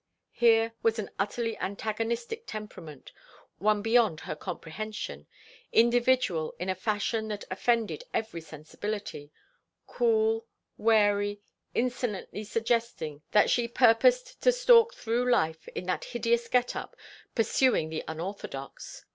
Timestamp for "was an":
0.81-1.11